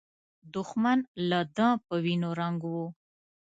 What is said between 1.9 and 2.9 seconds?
وینو رنګ و.